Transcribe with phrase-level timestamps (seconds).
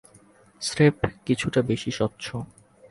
[0.61, 0.95] স্রেফ
[1.25, 2.25] কিছুটা বেশি স্বচ্ছ।